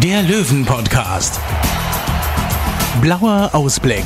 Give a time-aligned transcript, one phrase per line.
[0.00, 1.38] der Löwen-Podcast.
[3.02, 4.04] Blauer Ausblick.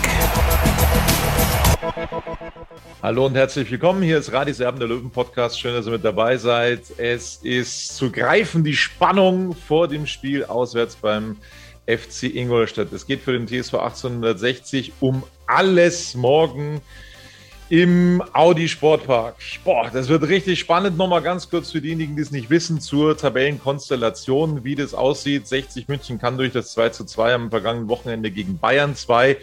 [3.03, 4.03] Hallo und herzlich willkommen.
[4.03, 5.61] Hier ist Radis Erben der Löwen Podcast.
[5.61, 6.81] Schön, dass ihr mit dabei seid.
[6.99, 11.37] Es ist zu greifen die Spannung vor dem Spiel auswärts beim
[11.87, 12.93] FC Ingolstadt.
[12.93, 16.81] Es geht für den TSV 1860 um alles morgen
[17.69, 19.37] im Audi Sportpark.
[19.65, 20.97] Boah, das wird richtig spannend.
[20.97, 25.47] Nochmal ganz kurz für diejenigen, die es nicht wissen, zur Tabellenkonstellation, wie das aussieht.
[25.47, 29.37] 60 München kann durch das 2 zu 2 am vergangenen Wochenende gegen Bayern 2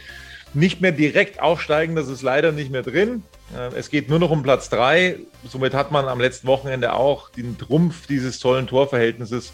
[0.54, 1.96] nicht mehr direkt aufsteigen.
[1.96, 3.24] Das ist leider nicht mehr drin.
[3.56, 5.18] Äh, Es geht nur noch um Platz 3.
[5.50, 9.52] Somit hat man am letzten Wochenende auch den Trumpf dieses tollen Torverhältnisses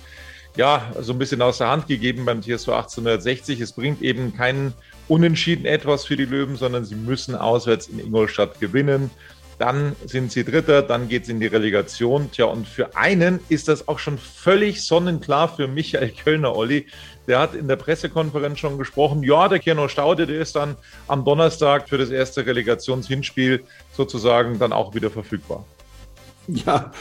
[0.56, 3.62] ja, so ein bisschen aus der Hand gegeben beim TSV 1860.
[3.62, 4.74] Es bringt eben keinen
[5.10, 9.10] Unentschieden etwas für die Löwen, sondern sie müssen auswärts in Ingolstadt gewinnen.
[9.58, 12.32] Dann sind sie Dritter, dann geht es in die Relegation.
[12.32, 16.86] Tja, und für einen ist das auch schon völlig sonnenklar für Michael Kölner, Olli.
[17.28, 19.22] Der hat in der Pressekonferenz schon gesprochen.
[19.24, 24.72] Ja, der Keno Staude, der ist dann am Donnerstag für das erste Relegationshinspiel sozusagen dann
[24.72, 25.66] auch wieder verfügbar.
[26.66, 26.92] Ja,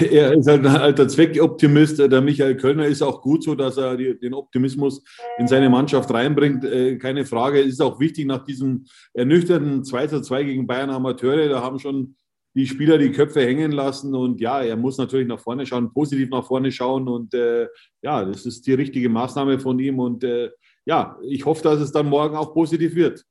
[0.00, 1.98] er ist halt ein alter Zweckoptimist.
[1.98, 5.02] Der Michael Kölner ist auch gut so, dass er die, den Optimismus
[5.38, 6.64] in seine Mannschaft reinbringt.
[6.64, 7.60] Äh, keine Frage.
[7.60, 11.48] Es ist auch wichtig nach diesem ernüchternden 2 zu 2 gegen Bayern Amateure.
[11.48, 12.14] Da haben schon
[12.54, 14.14] die Spieler die Köpfe hängen lassen.
[14.14, 17.08] Und ja, er muss natürlich nach vorne schauen, positiv nach vorne schauen.
[17.08, 17.66] Und äh,
[18.02, 19.98] ja, das ist die richtige Maßnahme von ihm.
[19.98, 20.50] Und äh,
[20.84, 23.24] ja, ich hoffe, dass es dann morgen auch positiv wird.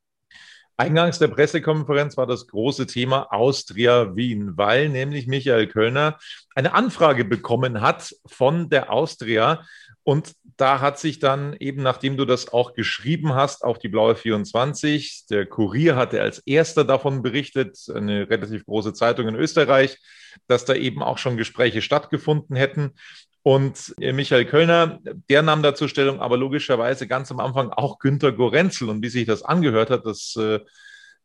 [0.81, 6.17] Eingangs der Pressekonferenz war das große Thema Austria Wien, weil nämlich Michael Kölner
[6.55, 9.63] eine Anfrage bekommen hat von der Austria.
[10.01, 14.15] Und da hat sich dann eben, nachdem du das auch geschrieben hast, auf die Blaue
[14.15, 19.99] 24, der Kurier hatte als erster davon berichtet, eine relativ große Zeitung in Österreich,
[20.47, 22.95] dass da eben auch schon Gespräche stattgefunden hätten.
[23.43, 28.89] Und Michael Kölner, der nahm dazu Stellung, aber logischerweise ganz am Anfang auch Günter Gorenzel.
[28.89, 30.59] Und wie sich das angehört hat, das äh,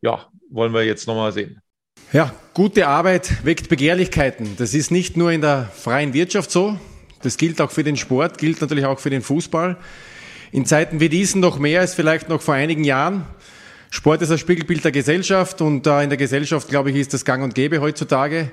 [0.01, 1.61] ja, wollen wir jetzt nochmal sehen.
[2.13, 4.57] Ja, gute Arbeit weckt Begehrlichkeiten.
[4.57, 6.79] Das ist nicht nur in der freien Wirtschaft so,
[7.23, 9.77] das gilt auch für den Sport, gilt natürlich auch für den Fußball.
[10.53, 13.27] In Zeiten wie diesen noch mehr als vielleicht noch vor einigen Jahren.
[13.91, 17.25] Sport ist ein Spiegelbild der Gesellschaft und äh, in der Gesellschaft, glaube ich, ist das
[17.25, 18.53] gang und gäbe heutzutage.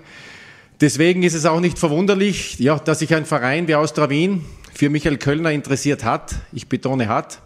[0.81, 4.89] Deswegen ist es auch nicht verwunderlich, ja, dass sich ein Verein wie Austria Wien für
[4.89, 6.35] Michael Kölner interessiert hat.
[6.51, 7.39] Ich betone hat.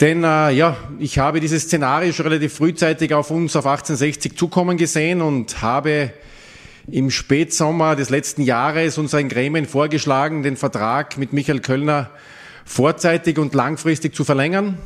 [0.00, 4.76] Denn äh, ja, ich habe dieses Szenario schon relativ frühzeitig auf uns auf 1860 zukommen
[4.76, 6.12] gesehen und habe
[6.88, 12.10] im Spätsommer des letzten Jahres unseren Gremien vorgeschlagen, den Vertrag mit Michael Kölner
[12.66, 14.76] vorzeitig und langfristig zu verlängern.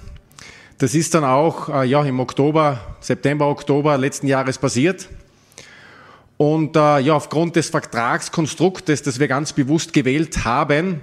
[0.79, 5.09] Das ist dann auch äh, ja, im Oktober, September, Oktober letzten Jahres passiert.
[6.41, 11.03] Und äh, ja, aufgrund des Vertragskonstruktes, das wir ganz bewusst gewählt haben,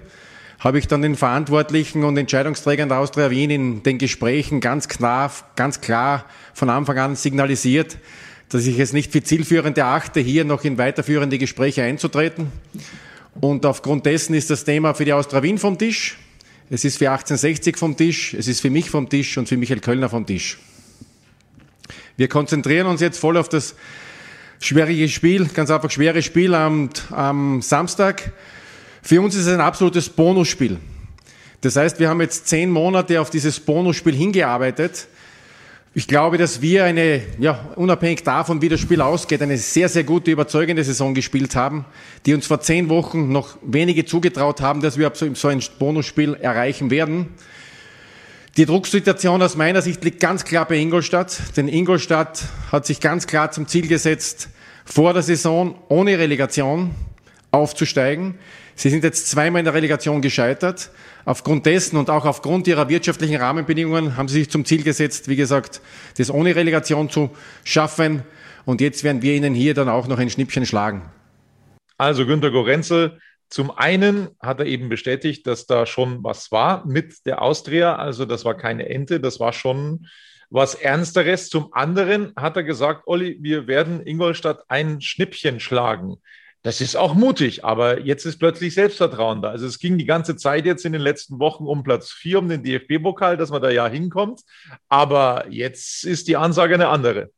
[0.58, 5.31] habe ich dann den Verantwortlichen und Entscheidungsträgern der Austria Wien in den Gesprächen ganz klar,
[5.56, 8.00] ganz klar von Anfang an signalisiert,
[8.50, 12.52] dass ich es nicht für zielführend erachte, hier noch in weiterführende Gespräche einzutreten.
[13.40, 16.17] Und aufgrund dessen ist das Thema für die Austria Wien vom Tisch.
[16.72, 19.82] Es ist für 1860 vom Tisch, es ist für mich vom Tisch und für Michael
[19.82, 20.58] Kölner vom Tisch.
[22.16, 23.76] Wir konzentrieren uns jetzt voll auf das
[24.59, 28.32] schwierige Spiel, ganz einfach schweres Spiel am, am Samstag.
[29.02, 30.78] Für uns ist es ein absolutes Bonusspiel.
[31.62, 35.08] Das heißt, wir haben jetzt zehn Monate auf dieses Bonusspiel hingearbeitet.
[35.94, 40.04] Ich glaube, dass wir eine, ja, unabhängig davon, wie das Spiel ausgeht, eine sehr, sehr
[40.04, 41.86] gute, überzeugende Saison gespielt haben,
[42.26, 46.92] die uns vor zehn Wochen noch wenige zugetraut haben, dass wir so ein Bonusspiel erreichen
[46.92, 47.30] werden.
[48.58, 53.28] Die Drucksituation aus meiner Sicht liegt ganz klar bei Ingolstadt, denn Ingolstadt hat sich ganz
[53.28, 54.50] klar zum Ziel gesetzt,
[54.84, 56.90] vor der Saison ohne Relegation
[57.52, 58.34] aufzusteigen.
[58.74, 60.90] Sie sind jetzt zweimal in der Relegation gescheitert.
[61.24, 65.36] Aufgrund dessen und auch aufgrund ihrer wirtschaftlichen Rahmenbedingungen haben sie sich zum Ziel gesetzt, wie
[65.36, 65.80] gesagt,
[66.18, 67.30] das ohne Relegation zu
[67.64, 68.24] schaffen.
[68.66, 71.04] Und jetzt werden wir ihnen hier dann auch noch ein Schnippchen schlagen.
[72.00, 77.26] Also Günter Gorenzel, zum einen hat er eben bestätigt, dass da schon was war mit
[77.26, 77.96] der Austria.
[77.96, 80.08] Also das war keine Ente, das war schon
[80.49, 81.49] was Ernsteres.
[81.49, 86.17] Zum anderen hat er gesagt, Olli, wir werden Ingolstadt ein Schnippchen schlagen.
[86.64, 89.52] Das ist auch mutig, aber jetzt ist plötzlich Selbstvertrauen da.
[89.52, 92.49] Also es ging die ganze Zeit jetzt in den letzten Wochen um Platz vier, um
[92.49, 94.41] den DFB-Pokal, dass man da ja hinkommt.
[94.90, 97.29] Aber jetzt ist die Ansage eine andere.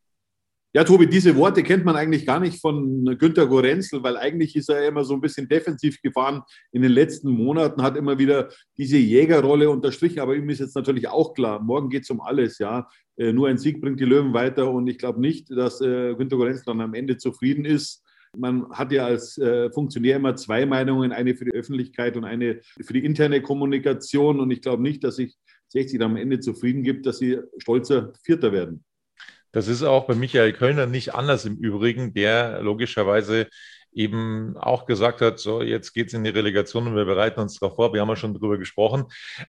[0.71, 4.69] Ja, Tobi, diese Worte kennt man eigentlich gar nicht von Günter Gorenzel, weil eigentlich ist
[4.69, 8.97] er immer so ein bisschen defensiv gefahren in den letzten Monaten, hat immer wieder diese
[8.97, 10.19] Jägerrolle unterstrichen.
[10.19, 12.59] Aber ihm ist jetzt natürlich auch klar, morgen geht es um alles.
[12.59, 12.87] Ja,
[13.17, 16.37] äh, Nur ein Sieg bringt die Löwen weiter und ich glaube nicht, dass äh, Günter
[16.37, 18.03] Gorenzel dann am Ende zufrieden ist.
[18.37, 22.61] Man hat ja als äh, Funktionär immer zwei Meinungen, eine für die Öffentlichkeit und eine
[22.79, 24.39] für die interne Kommunikation.
[24.39, 25.35] Und ich glaube nicht, dass sich
[25.69, 28.83] 60 am Ende zufrieden gibt, dass sie stolzer Vierter werden.
[29.51, 33.47] Das ist auch bei Michael Kölner nicht anders im Übrigen, der logischerweise
[33.91, 37.59] eben auch gesagt hat, so jetzt geht es in die Relegation und wir bereiten uns
[37.59, 37.93] darauf vor.
[37.93, 39.05] Wir haben ja schon darüber gesprochen.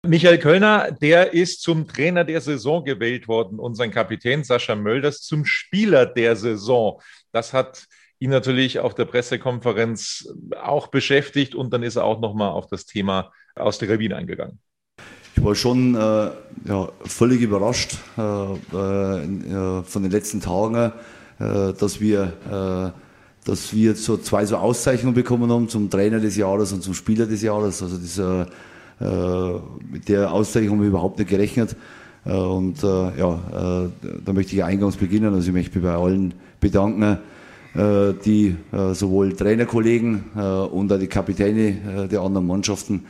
[0.03, 5.21] Michael Kölner, der ist zum Trainer der Saison gewählt worden und sein Kapitän Sascha Mölders
[5.21, 7.01] zum Spieler der Saison.
[7.31, 7.85] Das hat
[8.19, 10.27] ihn natürlich auf der Pressekonferenz
[10.61, 14.59] auch beschäftigt und dann ist er auch nochmal auf das Thema aus der Kabine eingegangen
[15.45, 15.99] war schon äh,
[16.67, 20.91] ja, völlig überrascht äh, äh, von den letzten Tagen,
[21.39, 22.99] äh, dass wir äh,
[23.47, 27.27] dass wir so zwei so Auszeichnungen bekommen haben zum Trainer des Jahres und zum Spieler
[27.27, 27.83] des Jahres.
[27.83, 28.45] Also das, äh,
[29.91, 31.75] mit der Auszeichnung haben wir überhaupt nicht gerechnet.
[32.23, 33.91] und ja,
[34.25, 35.31] da möchte ich eingangs beginnen.
[35.33, 37.17] Also ich möchte mich bei allen bedanken,
[37.75, 38.55] die
[38.93, 40.23] sowohl Trainerkollegen
[40.71, 43.03] und auch die Kapitäne der anderen Mannschaften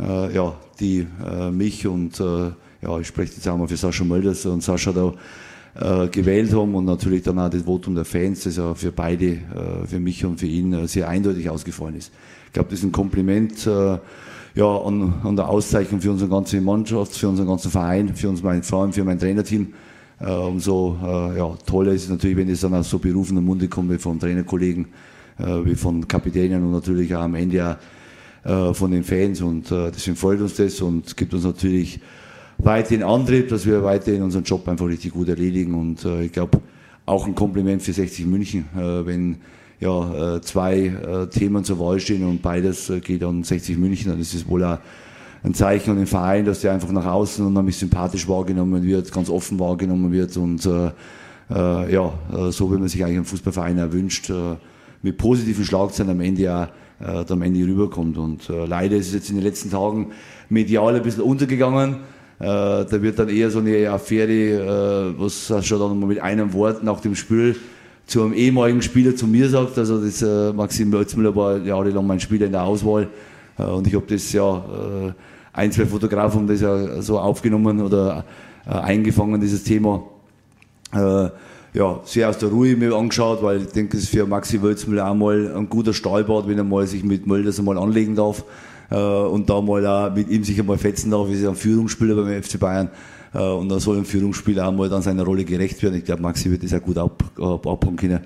[0.00, 2.50] äh, ja, die äh, mich und äh,
[2.80, 5.12] ja, ich spreche jetzt auch mal für Sascha Mölders und Sascha da
[5.74, 9.26] äh, gewählt haben und natürlich dann auch das Votum der Fans, das ja für beide,
[9.26, 12.12] äh, für mich und für ihn äh, sehr eindeutig ausgefallen ist.
[12.46, 13.98] Ich glaube, das ist ein Kompliment äh,
[14.54, 18.42] ja, an, an der Auszeichnung für unsere ganze Mannschaft, für unseren ganzen Verein, für uns,
[18.42, 19.68] mein, vor allem für mein Trainerteam.
[20.20, 23.68] Äh, umso äh, ja, toller ist es natürlich, wenn es dann aus so berufener Munde
[23.68, 24.86] kommt wie von Trainerkollegen,
[25.38, 27.76] äh, wie von Kapitänen und natürlich auch am Ende auch
[28.72, 32.00] von den Fans und äh, deswegen freut uns das und gibt uns natürlich
[32.58, 36.60] weiterhin Antrieb, dass wir weiterhin unseren Job einfach richtig gut erledigen und äh, ich glaube
[37.06, 39.36] auch ein Kompliment für 60 München, äh, wenn
[39.80, 44.18] ja äh, zwei äh, Themen zur Wahl stehen und beides äh, geht an 60 München,
[44.18, 44.78] das ist wohl auch
[45.44, 49.12] ein Zeichen an den Verein, dass der einfach nach außen und nämlich sympathisch wahrgenommen wird,
[49.12, 50.90] ganz offen wahrgenommen wird und äh,
[51.50, 54.56] äh, ja, äh, so wie man sich eigentlich einen Fußballverein erwünscht, äh,
[55.00, 56.68] mit positiven Schlagzeilen am Ende ja
[57.00, 58.18] äh, am Ende rüberkommt.
[58.18, 60.08] Und äh, leider ist es jetzt in den letzten Tagen
[60.48, 61.96] medial ein bisschen untergegangen.
[62.40, 66.52] Äh, da wird dann eher so eine Affäre, äh, was schon dann mal mit einem
[66.52, 67.56] Wort nach dem Spiel
[68.06, 69.76] zu einem ehemaligen Spieler zu mir sagt.
[69.78, 73.08] Also das äh, Maxim Lötzmüller war jahrelang mein Spieler in der Auswahl.
[73.58, 75.12] Äh, und ich habe das ja, äh,
[75.52, 78.24] ein, zwei Fotografen das ja so aufgenommen oder
[78.66, 80.02] äh, eingefangen, dieses Thema.
[81.74, 84.62] Äh, ja, sehr aus der Ruhe mir angeschaut, weil ich denke, es ist für Maxi
[84.62, 88.44] Wölzmüller auch mal ein guter Stahlbad, wenn er mal sich mit Mölders einmal anlegen darf
[88.90, 92.14] äh, und da mal auch mit ihm sich einmal fetzen darf, ist ja ein Führungsspieler
[92.14, 92.90] beim FC Bayern.
[93.34, 95.96] Äh, und dann soll ein Führungsspieler auch mal dann seiner Rolle gerecht werden.
[95.96, 98.20] Ich glaube, Maxi wird das auch gut ab, ab, abhauen können.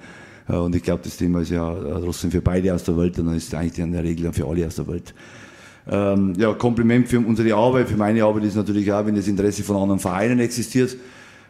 [0.49, 3.27] Äh, und ich glaube, das Thema ist ja trotzdem für beide aus der Welt und
[3.27, 5.15] dann ist es eigentlich in der Regel für alle aus der Welt.
[5.91, 9.65] Ähm, ja, Kompliment für unsere Arbeit, für meine Arbeit ist natürlich auch, wenn das Interesse
[9.65, 10.97] von anderen Vereinen existiert.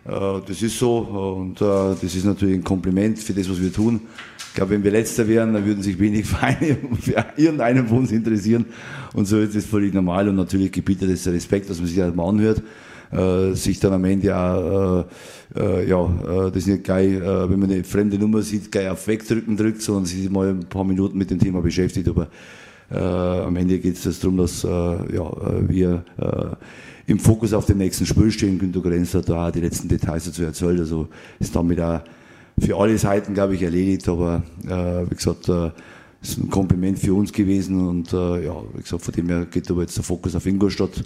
[0.04, 1.64] Äh, das ist so und äh,
[2.00, 4.00] das ist natürlich ein Kompliment für das, was wir tun.
[4.48, 8.12] Ich glaube, wenn wir Letzter wären, dann würden sich wenig Vereine für irgendeinen von uns
[8.12, 8.66] interessieren.
[9.14, 12.14] Und so ist es völlig normal und natürlich gebietet es Respekt, dass man sich das
[12.14, 12.62] mal anhört.
[13.12, 15.04] Äh, sich dann am Ende auch,
[15.54, 18.88] äh, ja, äh, das ist nicht gleich, äh, wenn man eine fremde Nummer sieht, gleich
[18.88, 22.08] auf Wegdrücken drückt, sondern sich mal ein paar Minuten mit dem Thema beschäftigt.
[22.08, 22.28] Aber
[22.90, 25.32] am Ende geht es darum, dass ja,
[25.66, 26.04] wir
[27.06, 28.58] im Fokus auf dem nächsten Spiel stehen.
[28.58, 30.80] Günter Grenz hat da die letzten Details dazu erzählt.
[30.80, 32.00] Also ist damit auch
[32.58, 34.08] für alle Seiten, glaube ich, erledigt.
[34.08, 35.70] Aber äh, wie gesagt, äh,
[36.22, 37.86] ist ein Kompliment für uns gewesen.
[37.86, 41.02] Und äh, ja, wie gesagt, von dem her geht aber jetzt der Fokus auf Ingolstadt.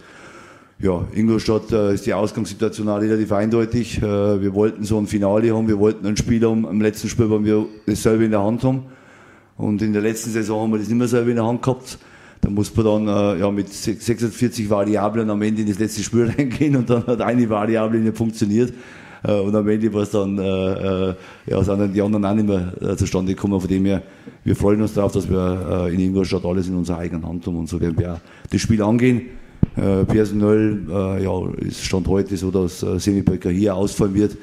[0.78, 3.96] Ja, Ingolstadt äh, ist die Ausgangssituation auch relativ eindeutig.
[3.98, 7.30] Äh, wir wollten so ein Finale haben, wir wollten einen Spieler haben, im letzten Spiel,
[7.30, 8.82] weil wir dasselbe in der Hand haben.
[9.56, 11.98] Und in der letzten Saison haben wir das nicht mehr selber in der Hand gehabt.
[12.46, 16.30] Da muss man dann äh, ja, mit 46 Variablen am Ende in das letzte Spiel
[16.38, 18.72] reingehen und dann hat eine Variable nicht funktioniert.
[19.24, 20.42] Äh, und am Ende war es dann, äh,
[21.08, 21.14] äh,
[21.46, 23.60] ja, sind dann die anderen auch nicht mehr äh, zustande gekommen.
[23.60, 24.00] Von dem her,
[24.44, 27.56] wir freuen uns darauf, dass wir äh, in Ingolstadt alles in unserer eigenen Hand haben
[27.56, 29.22] und so werden wir auch das Spiel angehen.
[29.74, 34.38] Personell ja, ist Stand heute so, dass äh, Semiböcker hier ausfallen wird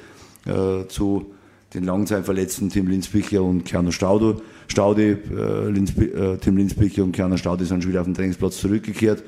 [0.89, 1.25] zu
[1.73, 4.41] den Langzeitverletzten Tim Linsbicher und Kerner Staude.
[4.67, 8.57] Staude äh, Linsbi äh, Tim Linsbicher und Kerner Staude sind schon wieder auf den Trainingsplatz
[8.57, 9.23] zurückgekehrt.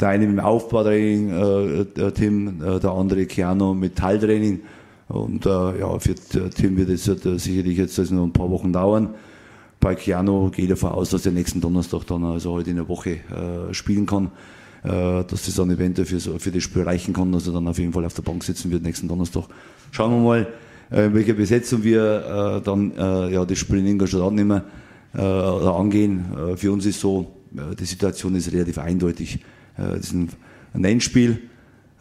[0.00, 4.60] Der eine mit dem Aufbautraining, äh, der Tim, äh, der andere Kerner mit Teiltraining.
[5.08, 8.72] Und äh, ja, für Tim wird es äh, sicherlich jetzt also noch ein paar Wochen
[8.72, 9.10] dauern.
[9.80, 12.88] Bei Keanu gehe ich davon aus, dass er nächsten Donnerstag dann, also heute in der
[12.88, 14.30] Woche, äh, spielen kann.
[14.84, 17.78] Äh, dass das dann eventuell für, für das Spiel reichen kann, dass er dann auf
[17.78, 19.44] jeden Fall auf der Bank sitzen wird nächsten Donnerstag.
[19.92, 20.46] Schauen wir mal, äh,
[20.92, 24.62] in welcher Besetzung wir äh, dann äh, ja, das Spiel in Ingolstadt annehmen
[25.14, 26.24] äh, oder angehen.
[26.36, 29.36] Äh, für uns ist so, äh, die Situation ist relativ eindeutig.
[29.76, 30.28] Äh, das ist ein,
[30.74, 31.40] ein Endspiel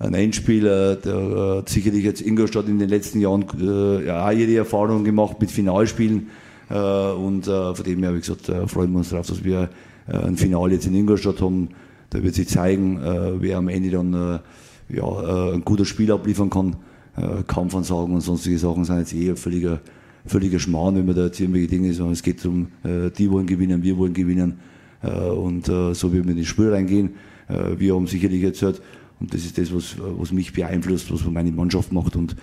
[0.01, 4.31] ein Endspiel, äh, der hat sicherlich jetzt Ingolstadt in den letzten Jahren äh, ja, auch
[4.31, 6.27] jede Erfahrung gemacht mit Finalspielen.
[6.69, 9.69] Äh, und äh, von dem her, wie gesagt, äh, freuen wir uns darauf, dass wir
[10.07, 11.69] äh, ein Finale jetzt in Ingolstadt haben.
[12.09, 16.11] Da wird sich zeigen, äh, wer am Ende dann äh, ja, äh, ein gutes Spiel
[16.11, 16.77] abliefern kann.
[17.17, 19.81] Äh, Kampfansagen und sonstige Sachen sind jetzt eher völliger,
[20.25, 22.11] völliger Schmarrn, wenn man da jetzt irgendwelche Dinge sagen.
[22.11, 24.59] Es geht darum, äh, die wollen gewinnen, wir wollen gewinnen.
[25.03, 27.11] Äh, und äh, so wird man in das Spiel reingehen.
[27.47, 28.81] Äh, wir haben sicherlich jetzt halt
[29.19, 32.15] und das ist das, was, was mich beeinflusst, was meine Mannschaft macht.
[32.15, 32.35] Und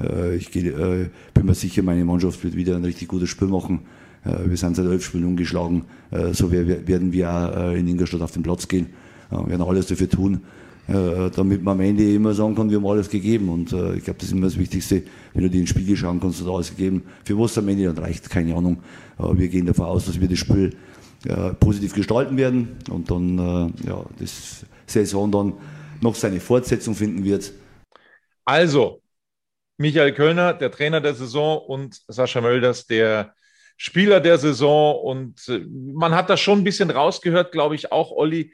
[0.00, 3.48] äh, ich geh, äh, bin mir sicher, meine Mannschaft wird wieder ein richtig gutes Spiel
[3.48, 3.80] machen.
[4.46, 5.82] Wir sind seit elf Spielen ungeschlagen.
[6.32, 8.86] So werden wir auch in Ingolstadt auf den Platz gehen.
[9.28, 10.40] Wir werden alles dafür tun,
[10.86, 13.48] damit man am Ende immer sagen kann, wir haben alles gegeben.
[13.48, 15.96] Und äh, ich glaube, das ist immer das Wichtigste, wenn du dir in den Spiegel
[15.96, 17.04] schauen kannst, du hast alles gegeben.
[17.24, 18.82] Für was am Ende dann reicht, keine Ahnung.
[19.16, 20.76] Aber wir gehen davon aus, dass wir das Spiel
[21.58, 25.54] positiv gestalten werden und dann ja, das Saison dann
[26.02, 27.50] noch seine Fortsetzung finden wird.
[28.44, 29.00] Also,
[29.78, 33.34] Michael Kölner, der Trainer der Saison und Sascha Mölders, der
[33.76, 35.00] Spieler der Saison.
[35.00, 38.52] Und man hat das schon ein bisschen rausgehört, glaube ich, auch Olli,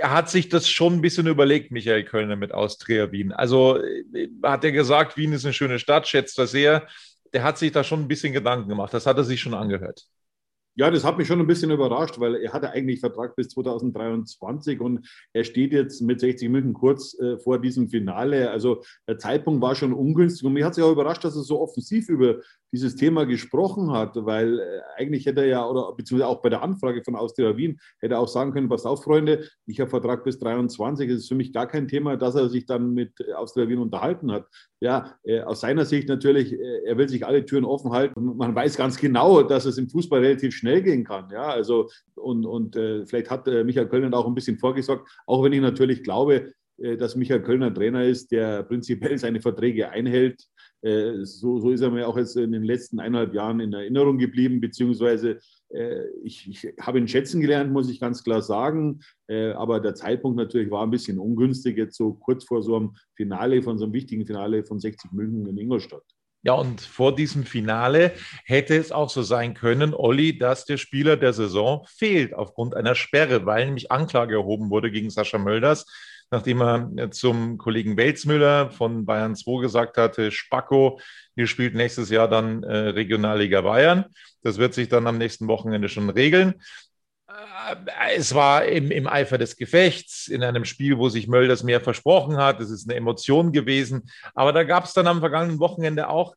[0.00, 3.32] hat sich das schon ein bisschen überlegt, Michael Kölner mit Austria Wien.
[3.32, 6.86] Also äh, hat er gesagt, Wien ist eine schöne Stadt, schätzt das sehr.
[7.32, 8.92] Der hat sich da schon ein bisschen Gedanken gemacht.
[8.94, 10.06] Das hat er sich schon angehört.
[10.74, 14.80] Ja, das hat mich schon ein bisschen überrascht, weil er hatte eigentlich Vertrag bis 2023
[14.80, 18.50] und er steht jetzt mit 60 Minuten kurz äh, vor diesem Finale.
[18.50, 21.60] Also der Zeitpunkt war schon ungünstig und mich hat sich auch überrascht, dass er so
[21.60, 22.40] offensiv über
[22.72, 26.62] dieses Thema gesprochen hat, weil äh, eigentlich hätte er ja, oder beziehungsweise auch bei der
[26.62, 30.24] Anfrage von Austria Wien, hätte er auch sagen können, pass auf, Freunde, ich habe Vertrag
[30.24, 33.68] bis 23, es ist für mich gar kein Thema, dass er sich dann mit Austria
[33.68, 34.46] Wien unterhalten hat.
[34.82, 38.36] Ja, äh, aus seiner Sicht natürlich, äh, er will sich alle Türen offen halten.
[38.36, 41.30] Man weiß ganz genau, dass es im Fußball relativ schnell gehen kann.
[41.30, 45.52] Ja, also und, und äh, vielleicht hat Michael Kölner auch ein bisschen vorgesorgt, auch wenn
[45.52, 46.52] ich natürlich glaube,
[46.98, 50.42] dass Michael Kölner Trainer ist, der prinzipiell seine Verträge einhält.
[50.82, 54.18] Äh, so, so ist er mir auch jetzt in den letzten eineinhalb Jahren in Erinnerung
[54.18, 55.38] geblieben, beziehungsweise
[55.70, 59.00] äh, ich, ich habe ihn schätzen gelernt, muss ich ganz klar sagen.
[59.56, 63.62] Aber der Zeitpunkt natürlich war ein bisschen ungünstig, jetzt so kurz vor so einem Finale,
[63.62, 66.04] von so einem wichtigen Finale von 60 München in Ingolstadt.
[66.44, 68.12] Ja, und vor diesem Finale
[68.44, 72.96] hätte es auch so sein können, Olli, dass der Spieler der Saison fehlt aufgrund einer
[72.96, 75.86] Sperre, weil nämlich Anklage erhoben wurde gegen Sascha Mölders
[76.32, 80.98] nachdem er zum Kollegen Welzmüller von Bayern 2 gesagt hatte, Spacko,
[81.36, 84.06] ihr spielt nächstes Jahr dann äh, Regionalliga Bayern.
[84.42, 86.54] Das wird sich dann am nächsten Wochenende schon regeln.
[87.28, 91.82] Äh, es war im, im, Eifer des Gefechts, in einem Spiel, wo sich Mölders mehr
[91.82, 92.60] versprochen hat.
[92.60, 94.10] Es ist eine Emotion gewesen.
[94.34, 96.34] Aber da gab es dann am vergangenen Wochenende auch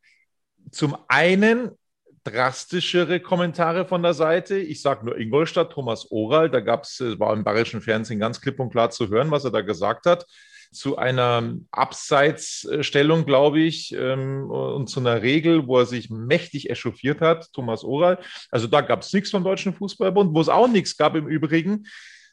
[0.71, 1.71] zum einen
[2.25, 4.57] drastischere Kommentare von der Seite.
[4.57, 8.59] Ich sage nur Ingolstadt, Thomas Oral, da gab es, war im bayerischen Fernsehen ganz klipp
[8.59, 10.25] und klar zu hören, was er da gesagt hat,
[10.71, 17.21] zu einer Abseitsstellung, glaube ich, ähm, und zu einer Regel, wo er sich mächtig echauffiert
[17.21, 18.19] hat, Thomas Oral.
[18.49, 21.85] Also da gab es nichts vom Deutschen Fußballbund, wo es auch nichts gab im Übrigen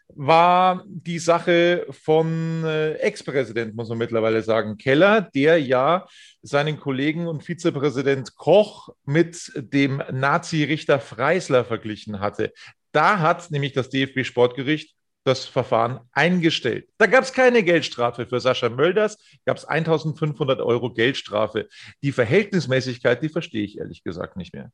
[0.08, 6.06] war die Sache von äh, Ex-Präsident, muss man mittlerweile sagen, Keller, der ja
[6.42, 12.52] seinen Kollegen und Vizepräsident Koch mit dem Nazi-Richter Freisler verglichen hatte.
[12.92, 14.94] Da hat nämlich das DFB-Sportgericht
[15.24, 16.88] das Verfahren eingestellt.
[16.98, 21.68] Da gab es keine Geldstrafe für Sascha Mölders, gab es 1500 Euro Geldstrafe.
[22.02, 24.72] Die Verhältnismäßigkeit, die verstehe ich ehrlich gesagt nicht mehr.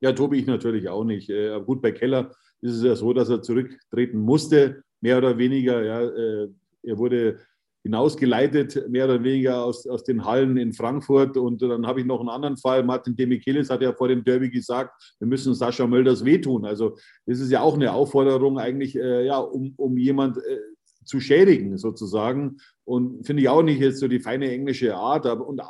[0.00, 1.30] Ja, Tobi, ich natürlich auch nicht.
[1.30, 5.82] Äh, gut, bei Keller ist es ja so, dass er zurücktreten musste, mehr oder weniger.
[5.84, 6.48] Ja, äh,
[6.84, 7.38] er wurde
[7.82, 11.36] hinausgeleitet, mehr oder weniger aus, aus den Hallen in Frankfurt.
[11.36, 12.84] Und dann habe ich noch einen anderen Fall.
[12.84, 16.64] Martin Demichelis hat ja vor dem Derby gesagt, wir müssen Sascha Mölders wehtun.
[16.64, 20.58] Also das ist ja auch eine Aufforderung eigentlich, äh, ja, um, um jemand äh,
[21.04, 22.58] zu schädigen sozusagen.
[22.84, 25.26] Und finde ich auch nicht jetzt so die feine englische Art.
[25.26, 25.60] Aber, und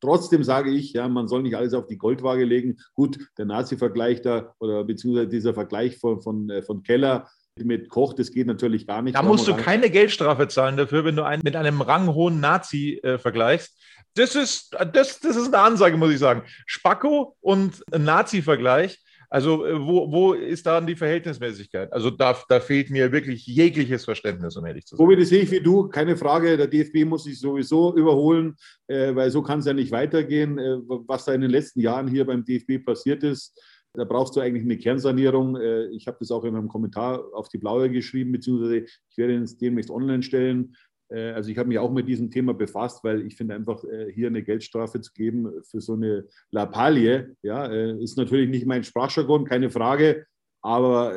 [0.00, 2.78] Trotzdem sage ich, ja, man soll nicht alles auf die Goldwaage legen.
[2.94, 8.14] Gut, der Nazi-Vergleich da oder beziehungsweise dieser Vergleich von, von, äh, von Keller mit Koch,
[8.14, 9.16] das geht natürlich gar nicht.
[9.16, 13.18] Da musst du keine Geldstrafe zahlen dafür, wenn du einen mit einem ranghohen Nazi äh,
[13.18, 13.76] vergleichst.
[14.14, 16.42] Das ist, das, das ist eine Ansage, muss ich sagen.
[16.66, 18.98] Spacko und Nazi-Vergleich
[19.30, 21.92] also äh, wo, wo ist da die Verhältnismäßigkeit?
[21.92, 25.06] Also da, da fehlt mir wirklich jegliches Verständnis, um ehrlich zu sein.
[25.06, 26.56] Wobei, das sehe ich wie du, keine Frage.
[26.56, 28.56] Der DFB muss sich sowieso überholen,
[28.88, 30.58] äh, weil so kann es ja nicht weitergehen.
[30.58, 33.56] Äh, was da in den letzten Jahren hier beim DFB passiert ist,
[33.94, 35.56] da brauchst du eigentlich eine Kernsanierung.
[35.56, 39.36] Äh, ich habe das auch in meinem Kommentar auf die Blaue geschrieben, beziehungsweise ich werde
[39.36, 40.74] es demnächst online stellen.
[41.10, 44.12] Äh, also ich habe mich auch mit diesem Thema befasst, weil ich finde einfach, äh,
[44.12, 48.84] hier eine Geldstrafe zu geben für so eine Lappalie, ja, äh, ist natürlich nicht mein
[48.84, 50.26] Sprachjargon, keine Frage,
[50.62, 51.14] aber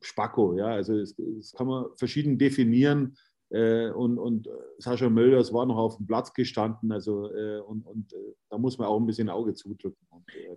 [0.00, 3.16] Spacko, ja, also das, das kann man verschieden definieren.
[3.50, 7.28] Und, und Sascha Mölders war noch auf dem Platz gestanden, also
[7.66, 8.14] und, und
[8.48, 9.96] da muss man auch ein bisschen Auge zudrücken.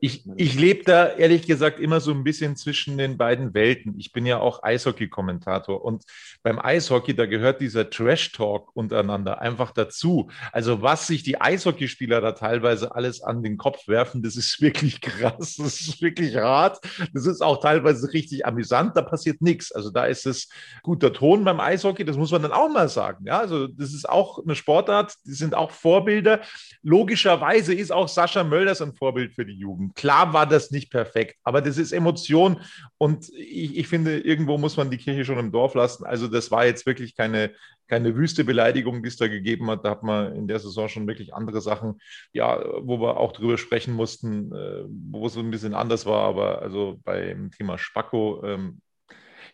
[0.01, 3.95] Ich, ich lebe da ehrlich gesagt immer so ein bisschen zwischen den beiden Welten.
[3.97, 6.03] Ich bin ja auch Eishockey-Kommentator und
[6.41, 10.29] beim Eishockey, da gehört dieser Trash-Talk untereinander einfach dazu.
[10.51, 14.99] Also was sich die Eishockeyspieler da teilweise alles an den Kopf werfen, das ist wirklich
[15.01, 16.79] krass, das ist wirklich hart.
[17.13, 19.71] Das ist auch teilweise richtig amüsant, da passiert nichts.
[19.71, 20.49] Also da ist es
[20.81, 23.25] guter Ton beim Eishockey, das muss man dann auch mal sagen.
[23.25, 26.41] Ja, also das ist auch eine Sportart, die sind auch Vorbilder.
[26.81, 29.95] Logischerweise ist auch Sascha Mölders ein Vorbild für die Jugend.
[29.95, 32.61] Klar war das nicht perfekt, aber das ist Emotion
[32.97, 36.05] und ich, ich, finde, irgendwo muss man die Kirche schon im Dorf lassen.
[36.05, 37.51] Also das war jetzt wirklich keine,
[37.87, 39.85] keine wüste Beleidigung, die es da gegeben hat.
[39.85, 41.99] Da hat man in der Saison schon wirklich andere Sachen,
[42.31, 46.27] ja, wo wir auch drüber sprechen mussten, äh, wo es ein bisschen anders war.
[46.27, 48.81] Aber also beim Thema Spacko, ähm,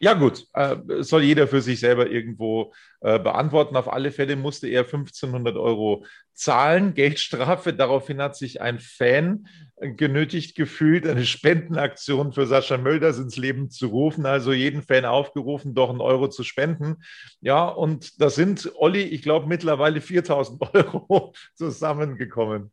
[0.02, 3.76] ja, gut, äh, soll jeder für sich selber irgendwo äh, beantworten.
[3.76, 7.74] Auf alle Fälle musste er 1500 Euro zahlen, Geldstrafe.
[7.74, 9.46] Daraufhin hat sich ein Fan
[9.78, 14.26] genötigt gefühlt, eine Spendenaktion für Sascha Mölders ins Leben zu rufen.
[14.26, 17.04] Also jeden Fan aufgerufen, doch einen Euro zu spenden.
[17.42, 22.72] Ja, und da sind, Olli, ich glaube, mittlerweile 4000 Euro zusammengekommen.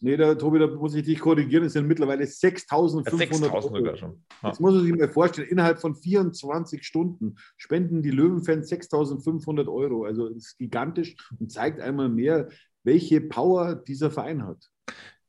[0.00, 1.64] Nee, da, Tobi, da muss ich dich korrigieren.
[1.64, 3.96] Es sind mittlerweile 6.500 Euro.
[3.96, 4.24] Schon.
[4.42, 4.48] Ja.
[4.48, 10.04] Jetzt muss man sich mal vorstellen, innerhalb von 24 Stunden spenden die Löwenfans 6.500 Euro.
[10.04, 12.48] Also das ist gigantisch und zeigt einmal mehr,
[12.82, 14.68] welche Power dieser Verein hat.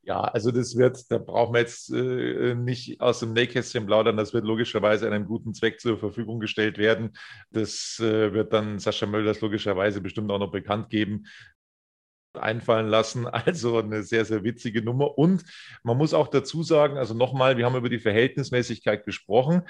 [0.08, 4.36] Ja, also das wird, da brauchen wir jetzt äh, nicht aus dem Nähkästchen plaudern, das
[4.36, 7.14] wird logischerweise einem guten Zweck zur Verfügung gestellt werden.
[7.50, 11.26] Das äh, wird dann Sascha Mölders logischerweise bestimmt auch noch bekannt geben
[12.38, 13.28] einfallen lassen.
[13.46, 15.18] Also eine sehr, sehr witzige Nummer.
[15.18, 15.44] Und
[15.84, 19.64] man muss auch dazu sagen, also nochmal, wir haben über die Verhältnismäßigkeit gesprochen.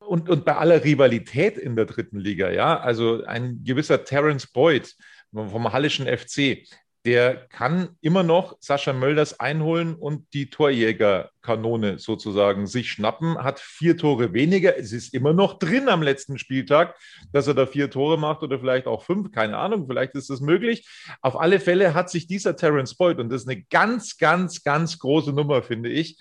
[0.00, 4.94] Und, und bei aller Rivalität in der dritten Liga, ja, also ein gewisser Terence Boyd
[5.32, 6.66] vom Hallischen FC,
[7.06, 13.96] der kann immer noch Sascha Mölders einholen und die Torjägerkanone sozusagen sich schnappen, hat vier
[13.96, 14.76] Tore weniger.
[14.76, 16.94] Es ist immer noch drin am letzten Spieltag,
[17.32, 20.40] dass er da vier Tore macht oder vielleicht auch fünf, keine Ahnung, vielleicht ist das
[20.40, 20.86] möglich.
[21.22, 24.98] Auf alle Fälle hat sich dieser Terence Boyd, und das ist eine ganz, ganz, ganz
[24.98, 26.18] große Nummer, finde ich,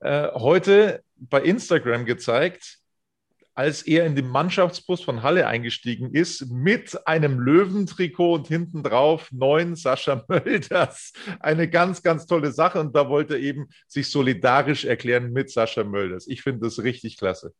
[0.00, 2.75] äh, heute bei Instagram gezeigt,
[3.56, 9.32] als er in den Mannschaftsbus von Halle eingestiegen ist, mit einem Löwentrikot und hinten drauf
[9.32, 11.14] neun Sascha Mölders.
[11.40, 12.78] Eine ganz, ganz tolle Sache.
[12.78, 16.26] Und da wollte er eben sich solidarisch erklären mit Sascha Mölders.
[16.28, 17.54] Ich finde das richtig klasse.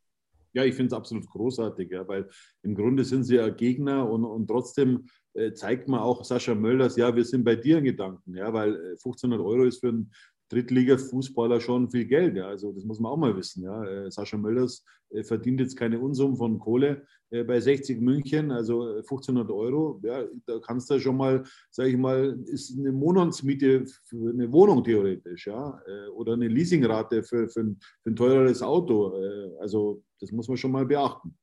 [0.52, 2.28] Ja, ich finde es absolut großartig, ja, weil
[2.62, 6.96] im Grunde sind sie ja Gegner und, und trotzdem äh, zeigt man auch Sascha Mölders,
[6.96, 10.10] ja, wir sind bei dir in Gedanken, ja, weil 1500 äh, Euro ist für einen
[10.48, 12.36] Drittliga-Fußballer schon viel Geld.
[12.36, 12.48] Ja.
[12.48, 13.64] Also das muss man auch mal wissen.
[13.64, 13.84] Ja.
[13.84, 18.96] Äh, Sascha Mölders äh, verdient jetzt keine Unsummen von Kohle äh, bei 60 München, also
[18.96, 20.00] 1500 Euro.
[20.04, 24.84] Ja, da kannst du schon mal, sage ich mal, ist eine Monatsmiete für eine Wohnung
[24.84, 25.80] theoretisch, ja,
[26.14, 29.14] oder eine Leasingrate für, für, ein, für ein teureres Auto.
[29.60, 31.36] Also das muss man schon mal beachten.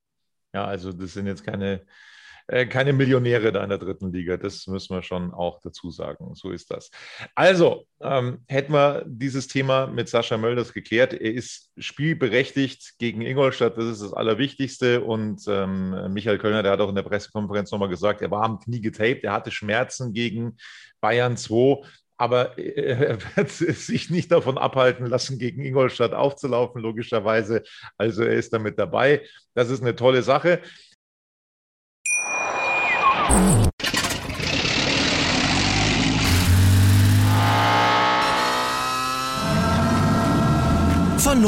[0.53, 1.81] Ja, also das sind jetzt keine
[2.47, 4.37] äh, keine Millionäre da in der dritten Liga.
[4.37, 6.35] Das müssen wir schon auch dazu sagen.
[6.35, 6.91] So ist das.
[7.35, 11.13] Also, ähm, hätten wir dieses Thema mit Sascha Mölders geklärt.
[11.13, 13.77] Er ist spielberechtigt gegen Ingolstadt.
[13.77, 15.01] Das ist das Allerwichtigste.
[15.01, 18.59] Und ähm, Michael Kölner, der hat auch in der Pressekonferenz nochmal gesagt, er war am
[18.59, 19.23] Knie getaped.
[19.23, 20.57] Er hatte Schmerzen gegen
[21.01, 21.81] Bayern 2
[22.17, 27.63] aber er wird sich nicht davon abhalten lassen, gegen Ingolstadt aufzulaufen, logischerweise.
[27.97, 29.23] Also er ist damit dabei.
[29.53, 30.61] Das ist eine tolle Sache.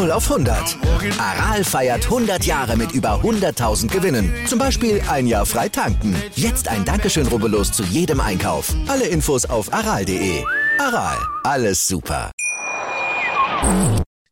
[0.05, 0.77] 0 0 auf 100.
[1.19, 4.31] Aral feiert 100 Jahre mit über 100.000 Gewinnen.
[4.45, 6.15] Zum Beispiel ein Jahr frei tanken.
[6.35, 8.73] Jetzt ein Dankeschön, rubbellos zu jedem Einkauf.
[8.87, 10.43] Alle Infos auf aral.de.
[10.77, 12.31] Aral, alles super.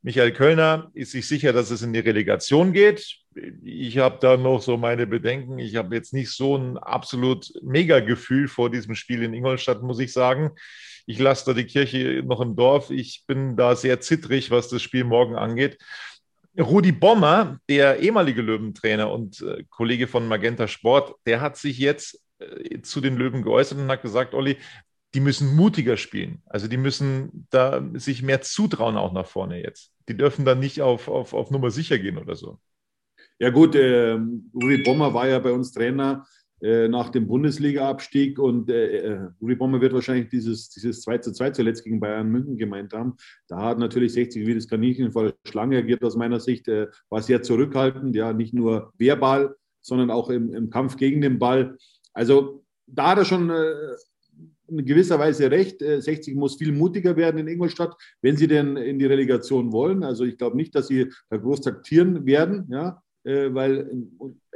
[0.03, 3.17] Michael Kölner ist sich sicher, dass es in die Relegation geht.
[3.63, 5.57] Ich habe da noch so meine Bedenken.
[5.57, 10.13] Ich habe jetzt nicht so ein absolut Mega-Gefühl vor diesem Spiel in Ingolstadt, muss ich
[10.13, 10.51] sagen.
[11.05, 12.89] Ich lasse da die Kirche noch im Dorf.
[12.89, 15.77] Ich bin da sehr zittrig, was das Spiel morgen angeht.
[16.59, 22.21] Rudi Bommer, der ehemalige Löwentrainer und äh, Kollege von Magenta Sport, der hat sich jetzt
[22.39, 24.57] äh, zu den Löwen geäußert und hat gesagt, Olli,
[25.13, 26.41] die müssen mutiger spielen.
[26.45, 29.91] Also die müssen da sich mehr zutrauen auch nach vorne jetzt.
[30.09, 32.59] Die dürfen dann nicht auf, auf, auf Nummer sicher gehen oder so.
[33.39, 34.17] Ja gut, äh,
[34.53, 36.25] Uri Bommer war ja bei uns Trainer
[36.63, 41.33] äh, nach dem Bundesliga-Abstieg und äh, äh Uri Bommer wird wahrscheinlich dieses, dieses 2 zu
[41.33, 43.17] 2 zuletzt gegen Bayern München gemeint haben.
[43.49, 46.87] Da hat natürlich 60 wie das Kaninchen vor der Schlange agiert aus meiner Sicht, äh,
[47.09, 51.77] war sehr zurückhaltend, ja, nicht nur verbal, sondern auch im, im Kampf gegen den Ball.
[52.13, 53.73] Also da hat er schon äh,
[54.69, 55.79] in gewisser Weise recht.
[55.81, 60.01] 60 äh, muss viel mutiger werden in Ingolstadt, wenn sie denn in die Relegation wollen.
[60.01, 63.89] Also ich glaube nicht, dass sie da groß taktieren werden, ja, weil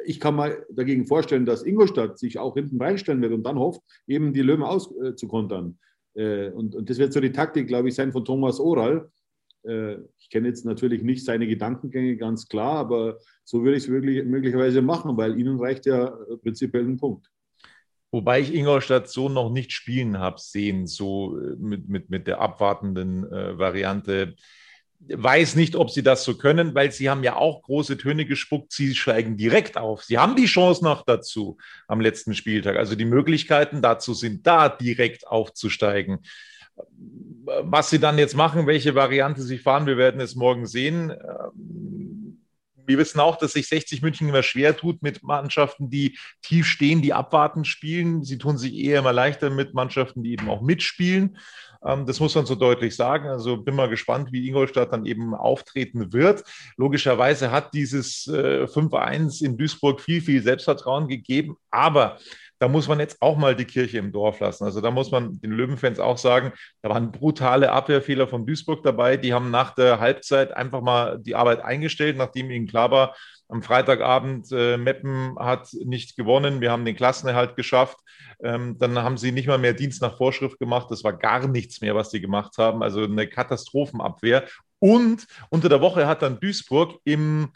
[0.05, 3.81] ich kann mal dagegen vorstellen, dass Ingolstadt sich auch hinten reinstellen wird und dann hofft,
[4.07, 5.77] eben die Löwen auszukontern.
[6.13, 9.09] Äh, und, und das wird so die Taktik, glaube ich, sein von Thomas Oral.
[10.17, 14.81] Ich kenne jetzt natürlich nicht seine Gedankengänge ganz klar, aber so würde ich es möglicherweise
[14.81, 17.27] machen, weil ihnen reicht ja prinzipiell ein Punkt.
[18.11, 22.39] Wobei ich Ingolstadt so noch nicht spielen habe sehen, so äh, mit, mit, mit der
[22.39, 24.35] abwartenden äh, Variante.
[24.99, 28.73] Weiß nicht, ob sie das so können, weil sie haben ja auch große Töne gespuckt.
[28.73, 30.03] Sie steigen direkt auf.
[30.03, 31.57] Sie haben die Chance noch dazu
[31.87, 32.77] am letzten Spieltag.
[32.77, 36.19] Also die Möglichkeiten dazu sind da, direkt aufzusteigen.
[37.45, 41.11] Was sie dann jetzt machen, welche Variante sie fahren, wir werden es morgen sehen.
[41.11, 42.07] Ähm,
[42.87, 47.01] wir wissen auch, dass sich 60 München immer schwer tut mit Mannschaften, die tief stehen,
[47.01, 48.23] die abwarten spielen.
[48.23, 51.37] Sie tun sich eher immer leichter mit Mannschaften, die eben auch mitspielen.
[51.85, 53.27] Ähm, das muss man so deutlich sagen.
[53.27, 56.43] Also bin mal gespannt, wie Ingolstadt dann eben auftreten wird.
[56.77, 61.57] Logischerweise hat dieses 5-1 äh, in Duisburg viel, viel Selbstvertrauen gegeben.
[61.71, 62.17] Aber
[62.59, 64.63] da muss man jetzt auch mal die Kirche im Dorf lassen.
[64.63, 69.17] Also da muss man den Löwenfans auch sagen, da waren brutale Abwehrfehler von Duisburg dabei.
[69.17, 73.15] Die haben nach der Halbzeit einfach mal die Arbeit eingestellt, nachdem ihnen klar war,
[73.49, 77.97] am Freitagabend, äh, Meppen hat nicht gewonnen, wir haben den Klassenerhalt geschafft.
[78.43, 80.87] Ähm, dann haben sie nicht mal mehr Dienst nach Vorschrift gemacht.
[80.89, 82.83] Das war gar nichts mehr, was sie gemacht haben.
[82.83, 84.45] Also eine Katastrophenabwehr.
[84.79, 87.49] Und unter der Woche hat dann Duisburg im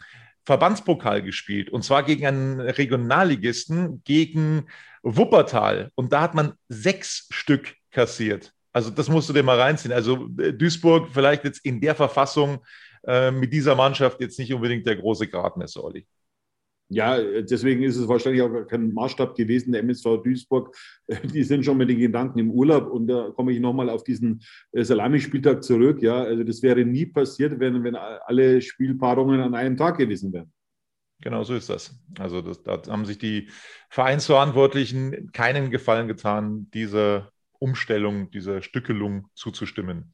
[0.44, 4.66] Verbandspokal gespielt und zwar gegen einen Regionalligisten, gegen
[5.02, 5.90] Wuppertal.
[5.94, 8.52] Und da hat man sechs Stück kassiert.
[8.72, 9.92] Also das musst du dir mal reinziehen.
[9.92, 12.64] Also äh, Duisburg vielleicht jetzt in der Verfassung
[13.06, 16.06] äh, mit dieser Mannschaft jetzt nicht unbedingt der große Gradmesser, Olli.
[16.94, 20.76] Ja, deswegen ist es wahrscheinlich auch kein Maßstab gewesen, der MSV Duisburg.
[21.32, 24.42] Die sind schon mit den Gedanken im Urlaub und da komme ich nochmal auf diesen
[24.72, 26.02] äh, Salamispieltag zurück.
[26.02, 30.52] Ja, also das wäre nie passiert, wenn, wenn alle Spielpaarungen an einem Tag gewesen wären.
[31.22, 31.96] Genau so ist das.
[32.18, 33.48] Also das, da haben sich die
[33.88, 40.12] Vereinsverantwortlichen keinen Gefallen getan, dieser Umstellung, dieser Stückelung zuzustimmen.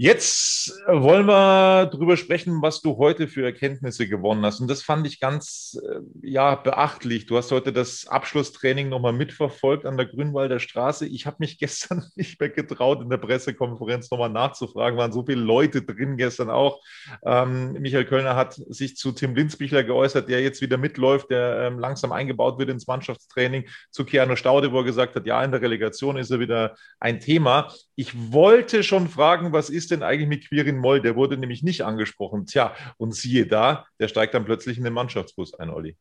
[0.00, 4.60] Jetzt wollen wir darüber sprechen, was du heute für Erkenntnisse gewonnen hast.
[4.60, 7.26] Und das fand ich ganz äh, ja, beachtlich.
[7.26, 11.04] Du hast heute das Abschlusstraining nochmal mitverfolgt an der Grünwalder Straße.
[11.04, 14.96] Ich habe mich gestern nicht mehr getraut, in der Pressekonferenz nochmal nachzufragen.
[14.96, 16.80] Waren so viele Leute drin gestern auch.
[17.24, 21.80] Ähm, Michael Kölner hat sich zu Tim Linsbichler geäußert, der jetzt wieder mitläuft, der ähm,
[21.80, 23.68] langsam eingebaut wird ins Mannschaftstraining.
[23.90, 27.18] Zu Keanu Staude, wo er gesagt hat, ja, in der Relegation ist er wieder ein
[27.18, 27.74] Thema.
[27.96, 31.00] Ich wollte schon fragen, was ist ist denn eigentlich mit Quirin Moll?
[31.00, 32.46] Der wurde nämlich nicht angesprochen.
[32.46, 35.96] Tja, und siehe da, der steigt dann plötzlich in den Mannschaftsbus ein, Olli.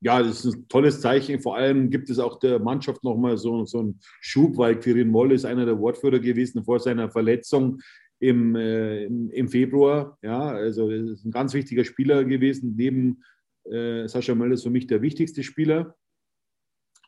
[0.00, 1.40] Ja, das ist ein tolles Zeichen.
[1.40, 5.32] Vor allem gibt es auch der Mannschaft nochmal so, so einen Schub, weil Quirin Moll
[5.32, 7.80] ist einer der Wortführer gewesen vor seiner Verletzung
[8.20, 10.18] im, äh, im, Februar.
[10.22, 12.74] Ja, also das ist ein ganz wichtiger Spieler gewesen.
[12.76, 13.24] Neben
[13.64, 15.96] äh, Sascha Möller ist für mich der wichtigste Spieler.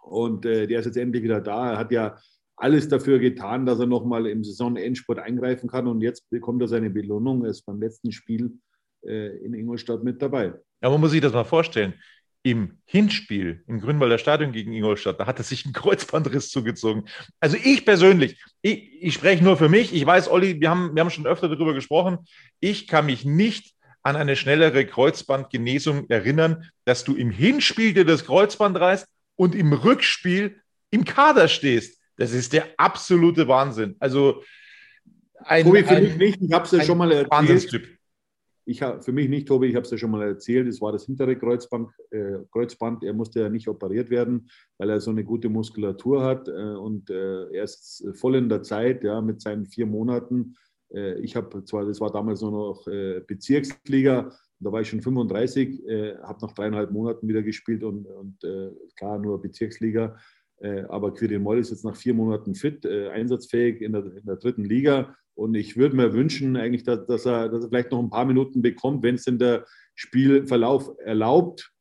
[0.02, 1.72] Und äh, der ist jetzt endlich wieder da.
[1.72, 2.18] Er hat ja
[2.58, 5.86] alles dafür getan, dass er nochmal im Saisonendsport eingreifen kann.
[5.86, 7.44] Und jetzt bekommt er seine Belohnung.
[7.44, 8.58] Er ist beim letzten Spiel
[9.06, 10.54] äh, in Ingolstadt mit dabei.
[10.82, 11.94] Ja, man muss sich das mal vorstellen.
[12.42, 17.04] Im Hinspiel im Grünwalder Stadion gegen Ingolstadt, da hat er sich einen Kreuzbandriss zugezogen.
[17.40, 19.92] Also ich persönlich, ich, ich spreche nur für mich.
[19.92, 22.18] Ich weiß, Olli, wir haben, wir haben schon öfter darüber gesprochen.
[22.60, 28.24] Ich kann mich nicht an eine schnellere Kreuzbandgenesung erinnern, dass du im Hinspiel dir das
[28.24, 31.97] Kreuzband reißt und im Rückspiel im Kader stehst.
[32.18, 33.96] Das ist der absolute Wahnsinn.
[34.00, 34.42] Also
[35.44, 36.42] ein, Tobi, für mich nicht.
[36.42, 37.98] Ich habe es ja schon mal erzählt.
[38.66, 40.92] Ich hab, für mich nicht, Tobi, ich habe es ja schon mal erzählt, es war
[40.92, 43.02] das hintere Kreuzband, äh, Kreuzband.
[43.02, 46.48] Er musste ja nicht operiert werden, weil er so eine gute Muskulatur hat.
[46.48, 50.56] Äh, und äh, er ist voll in der Zeit, ja, mit seinen vier Monaten.
[50.92, 55.00] Äh, ich habe zwar, das war damals nur noch äh, Bezirksliga, da war ich schon
[55.00, 58.38] 35, äh, habe nach dreieinhalb Monaten wieder gespielt und, und
[58.96, 60.16] klar nur Bezirksliga.
[60.88, 64.64] Aber Quirin Moll ist jetzt nach vier Monaten fit, einsatzfähig in der, in der dritten
[64.64, 68.10] Liga und ich würde mir wünschen, eigentlich, dass, dass, er, dass er vielleicht noch ein
[68.10, 71.72] paar Minuten bekommt, wenn es denn der Spielverlauf erlaubt.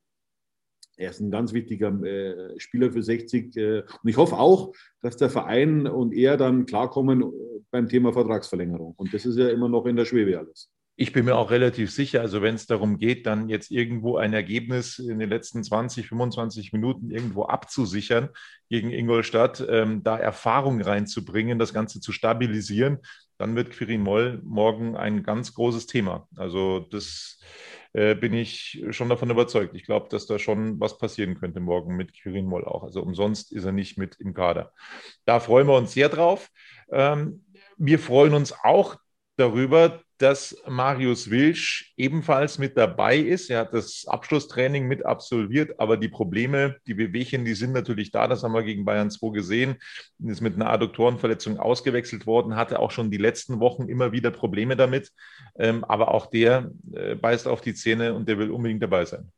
[0.95, 3.57] Er ist ein ganz wichtiger äh, Spieler für 60.
[3.57, 7.25] Äh, und ich hoffe auch, dass der Verein und er dann klarkommen äh,
[7.71, 8.93] beim Thema Vertragsverlängerung.
[8.95, 10.69] Und das ist ja immer noch in der Schwebe alles.
[10.99, 14.33] Ich bin mir auch relativ sicher, also wenn es darum geht, dann jetzt irgendwo ein
[14.33, 18.29] Ergebnis in den letzten 20, 25 Minuten irgendwo abzusichern
[18.67, 22.97] gegen Ingolstadt, ähm, da Erfahrung reinzubringen, das Ganze zu stabilisieren,
[23.37, 26.27] dann wird Quirin Moll morgen ein ganz großes Thema.
[26.35, 27.39] Also das
[27.93, 29.75] äh, bin ich schon davon überzeugt.
[29.75, 32.83] Ich glaube, dass da schon was passieren könnte morgen mit Quirin Moll auch.
[32.83, 34.73] Also umsonst ist er nicht mit im Kader.
[35.25, 36.49] Da freuen wir uns sehr drauf.
[36.91, 37.45] Ähm,
[37.77, 38.95] wir freuen uns auch
[39.35, 43.49] darüber, dass Marius Wilsch ebenfalls mit dabei ist.
[43.49, 48.27] Er hat das Abschlusstraining mit absolviert, aber die Probleme, die Bewegchen, die sind natürlich da.
[48.27, 49.75] Das haben wir gegen Bayern 2 gesehen.
[50.19, 54.75] Ist mit einer Adduktorenverletzung ausgewechselt worden, hatte auch schon die letzten Wochen immer wieder Probleme
[54.75, 55.11] damit.
[55.57, 59.31] Ähm, aber auch der äh, beißt auf die Zähne und der will unbedingt dabei sein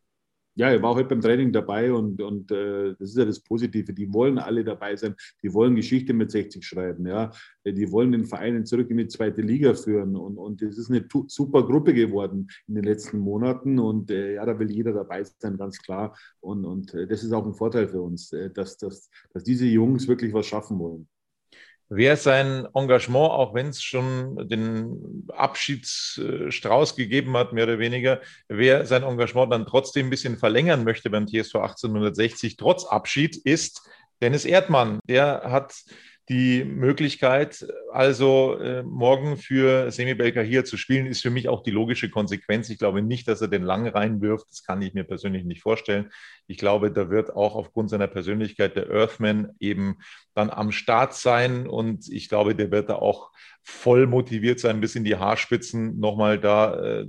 [0.59, 3.93] ja, er war heute beim Training dabei und, und äh, das ist ja das Positive.
[3.93, 5.15] Die wollen alle dabei sein.
[5.41, 7.07] Die wollen Geschichte mit 60 schreiben.
[7.07, 7.31] Ja.
[7.65, 10.17] Die wollen den Verein zurück in die zweite Liga führen.
[10.17, 13.79] Und, und ist eine super Gruppe geworden in den letzten Monaten.
[13.79, 16.13] Und äh, ja, da will jeder dabei sein, ganz klar.
[16.41, 19.65] Und, und äh, das ist auch ein Vorteil für uns, äh, dass, dass, dass diese
[19.65, 21.07] Jungs wirklich was schaffen wollen
[21.89, 28.85] wer sein Engagement, auch wenn es schon den Abschiedsstrauß gegeben hat, mehr oder weniger, wer
[28.85, 33.81] sein Engagement dann trotzdem ein bisschen verlängern möchte beim TSV 1860, trotz Abschied, ist
[34.21, 34.99] Dennis Erdmann.
[35.07, 35.73] Der hat
[36.29, 41.63] die Möglichkeit, also äh, morgen für Semi Belka hier zu spielen, ist für mich auch
[41.63, 42.69] die logische Konsequenz.
[42.69, 44.45] Ich glaube nicht, dass er den lang reinwirft.
[44.51, 46.11] Das kann ich mir persönlich nicht vorstellen.
[46.45, 49.97] Ich glaube, da wird auch aufgrund seiner Persönlichkeit der Earthman eben
[50.35, 53.31] dann am Start sein und ich glaube, der wird da auch
[53.69, 57.05] voll motiviert sein, bis in die Haarspitzen nochmal da äh,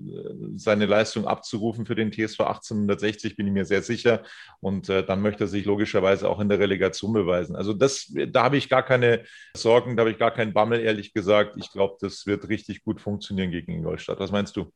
[0.56, 4.22] seine Leistung abzurufen für den TSV 1860, bin ich mir sehr sicher.
[4.60, 7.56] Und äh, dann möchte er sich logischerweise auch in der Relegation beweisen.
[7.56, 9.09] Also das, da habe ich gar keine
[9.56, 11.56] Sorgen, da habe ich gar keinen Bammel, ehrlich gesagt.
[11.56, 14.20] Ich glaube, das wird richtig gut funktionieren gegen Ingolstadt.
[14.20, 14.72] Was meinst du?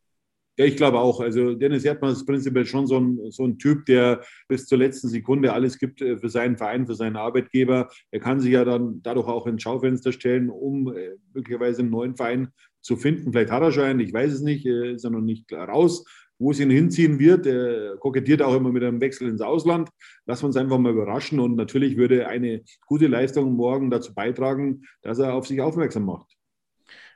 [0.57, 1.21] Ja, ich glaube auch.
[1.21, 5.09] Also Dennis Erdmann ist prinzipiell schon so ein, so ein Typ, der bis zur letzten
[5.09, 7.89] Sekunde alles gibt äh, für seinen Verein, für seinen Arbeitgeber.
[8.13, 12.15] Er kann sich ja dann dadurch auch ins Schaufenster stellen, um äh, möglicherweise einen neuen
[12.15, 12.49] Verein
[12.83, 13.33] zu finden.
[13.33, 16.05] Vielleicht hat er schon einen, ich weiß es nicht, ist er noch nicht raus,
[16.39, 17.47] wo es ihn hinziehen wird.
[17.47, 19.89] Er kokettiert auch immer mit einem Wechsel ins Ausland.
[20.27, 21.41] Lassen wir uns einfach mal überraschen.
[21.41, 26.33] Und natürlich würde eine gute Leistung morgen dazu beitragen, dass er auf sich aufmerksam macht.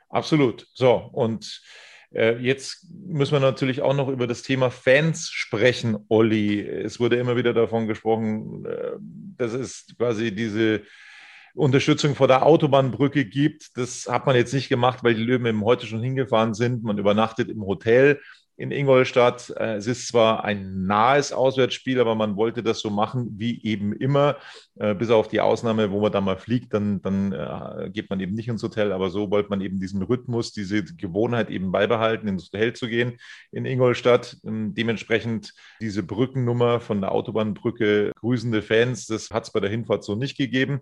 [0.09, 0.67] Absolut.
[0.73, 1.61] So, und
[2.11, 6.61] äh, jetzt müssen wir natürlich auch noch über das Thema Fans sprechen, Olli.
[6.61, 8.93] Es wurde immer wieder davon gesprochen, äh,
[9.37, 10.81] dass es quasi diese
[11.53, 13.77] Unterstützung vor der Autobahnbrücke gibt.
[13.77, 16.83] Das hat man jetzt nicht gemacht, weil die Löwen eben heute schon hingefahren sind.
[16.83, 18.19] Man übernachtet im Hotel
[18.59, 19.53] in Ingolstadt.
[19.57, 23.93] Äh, es ist zwar ein nahes Auswärtsspiel, aber man wollte das so machen wie eben
[23.93, 24.35] immer,
[24.75, 28.19] äh, bis auf die Ausnahme, wo man da mal fliegt, dann, dann äh, geht man
[28.19, 32.27] eben nicht ins Hotel, aber so wollte man eben diesen Rhythmus, diese Gewohnheit eben beibehalten,
[32.27, 33.17] ins Hotel zu gehen
[33.51, 34.37] in Ingolstadt.
[34.43, 40.03] Ähm, dementsprechend diese Brückennummer von der Autobahnbrücke, grüßende Fans, das hat es bei der Hinfahrt
[40.03, 40.81] so nicht gegeben.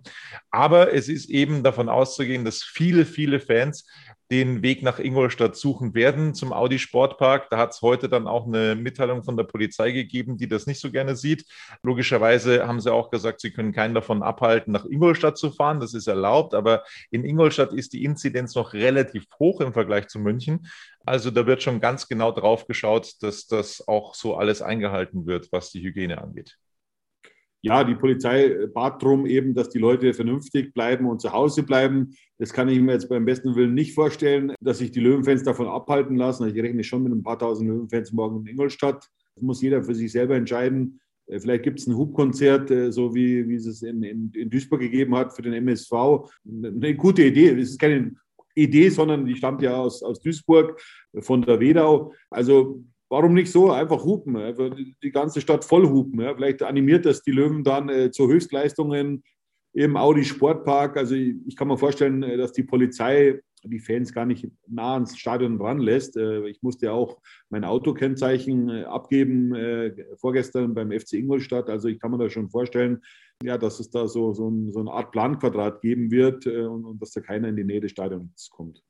[0.50, 3.86] Aber es ist eben davon auszugehen, dass viele, viele Fans
[4.30, 7.48] den Weg nach Ingolstadt suchen werden zum Audi Sportpark.
[7.50, 10.80] Da hat es heute dann auch eine Mitteilung von der Polizei gegeben, die das nicht
[10.80, 11.46] so gerne sieht.
[11.82, 15.80] Logischerweise haben sie auch gesagt, sie können keinen davon abhalten, nach Ingolstadt zu fahren.
[15.80, 20.18] Das ist erlaubt, aber in Ingolstadt ist die Inzidenz noch relativ hoch im Vergleich zu
[20.18, 20.66] München.
[21.06, 25.50] Also da wird schon ganz genau drauf geschaut, dass das auch so alles eingehalten wird,
[25.52, 26.58] was die Hygiene angeht
[27.62, 32.14] ja, die Polizei bat darum eben, dass die Leute vernünftig bleiben und zu Hause bleiben.
[32.38, 35.66] Das kann ich mir jetzt beim besten Willen nicht vorstellen, dass sich die Löwenfans davon
[35.66, 36.48] abhalten lassen.
[36.48, 39.08] Ich rechne schon mit ein paar tausend Löwenfans morgen in Ingolstadt.
[39.34, 41.00] Das muss jeder für sich selber entscheiden.
[41.26, 44.50] Äh, vielleicht gibt es ein Hubkonzert, äh, so wie, wie es es in, in, in
[44.50, 45.92] Duisburg gegeben hat für den MSV.
[46.46, 47.50] Eine gute Idee.
[47.50, 48.14] Es ist keine
[48.54, 50.80] Idee, sondern die stammt ja aus, aus Duisburg
[51.20, 52.12] von der Wedau.
[52.30, 53.70] Also warum nicht so?
[53.70, 54.70] Einfach hupen, einfach
[55.02, 56.20] die ganze Stadt voll hupen.
[56.20, 56.34] Ja?
[56.34, 59.22] Vielleicht animiert das die Löwen dann äh, zu Höchstleistungen
[59.72, 60.96] im Audi Sportpark.
[60.96, 64.94] Also ich, ich, kann mir vorstellen, äh, dass die Polizei die Fans gar nicht nah
[64.94, 66.16] ans Stadion ranlässt.
[66.16, 67.18] Äh, ich musste ja auch
[67.50, 71.68] mein Autokennzeichen äh, abgeben äh, vorgestern beim FC Ingolstadt.
[71.68, 73.02] Also ich kann mir da schon vorstellen,
[73.42, 77.00] ja, dass es da so, so, ein, so eine Art Planquadrat geben wird und, und
[77.00, 78.82] dass da keiner in die Nähe des Stadions kommt.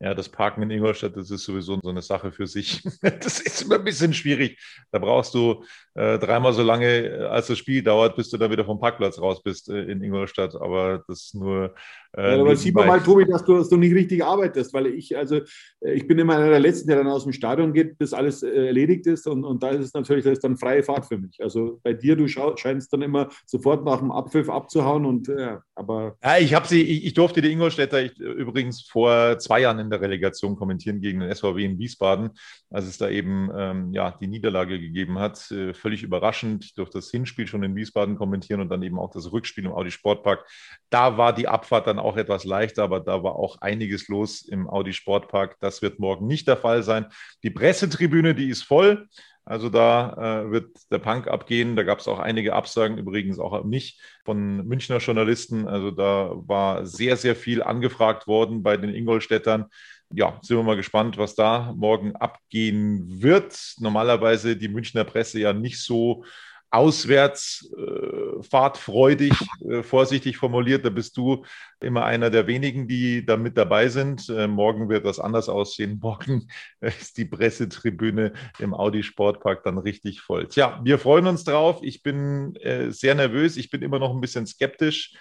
[0.00, 2.82] Ja, das Parken in Ingolstadt, das ist sowieso so eine Sache für sich.
[3.28, 4.58] Das ist immer ein bisschen schwierig.
[4.92, 8.48] Da brauchst du äh, dreimal so lange, äh, als das Spiel dauert, bis du da
[8.50, 10.54] wieder vom Parkplatz raus bist äh, in Ingolstadt.
[10.54, 11.74] Aber das nur.
[12.16, 14.86] Äh, ja, aber sieht man mal, Tobi, dass du, dass du nicht richtig arbeitest, weil
[14.86, 15.40] ich, also
[15.80, 18.44] äh, ich bin immer einer der Letzten, der dann aus dem Stadion geht, bis alles
[18.44, 19.26] äh, erledigt ist.
[19.26, 21.42] Und, und da ist es natürlich, das ist dann freie Fahrt für mich.
[21.42, 26.16] Also bei dir, du scheinst dann immer sofort nach dem Abpfiff abzuhauen und ja, aber.
[26.22, 29.90] Ja, ich habe sie, ich, ich, durfte die Ingolstädter ich, übrigens vor zwei Jahren in
[29.90, 32.30] der Relegation kommentieren gegen den SVW in Wiesbaden,
[32.70, 35.50] als es da eben ähm, ja, die Niederlage gegeben hat.
[35.50, 39.32] Äh, völlig überraschend durch das Hinspiel schon in Wiesbaden kommentieren und dann eben auch das
[39.32, 40.44] Rückspiel im Audi Sportpark.
[40.90, 44.68] Da war die Abfahrt dann auch etwas leichter, aber da war auch einiges los im
[44.68, 45.56] Audi Sportpark.
[45.60, 47.06] Das wird morgen nicht der Fall sein.
[47.42, 49.08] Die Pressetribüne, die ist voll.
[49.48, 51.74] Also da äh, wird der Punk abgehen.
[51.74, 55.66] Da gab es auch einige Absagen, übrigens auch mich von Münchner Journalisten.
[55.66, 59.64] Also da war sehr, sehr viel angefragt worden bei den Ingolstädtern.
[60.12, 63.74] Ja, sind wir mal gespannt, was da morgen abgehen wird.
[63.78, 66.24] Normalerweise die Münchner Presse ja nicht so
[66.70, 69.32] auswärts äh, fahrtfreudig,
[69.68, 70.84] äh, vorsichtig formuliert.
[70.84, 71.44] Da bist du
[71.80, 74.28] immer einer der wenigen, die da mit dabei sind.
[74.28, 75.98] Äh, morgen wird das anders aussehen.
[76.02, 76.48] Morgen
[76.80, 80.48] ist die Pressetribüne im Audi Sportpark dann richtig voll.
[80.48, 81.80] Tja, wir freuen uns drauf.
[81.82, 83.56] Ich bin äh, sehr nervös.
[83.56, 85.14] Ich bin immer noch ein bisschen skeptisch.